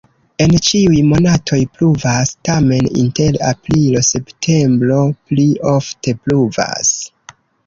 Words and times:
En 0.43 0.53
ĉiuj 0.67 1.01
monatoj 1.09 1.59
pluvas, 1.75 2.31
tamen 2.49 2.87
inter 3.03 3.37
aprilo-septembro 3.51 4.99
pli 5.29 5.47
ofte 5.75 6.17
pluvas. 6.25 6.97